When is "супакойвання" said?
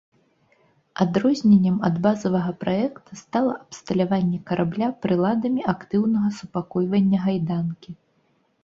6.41-7.17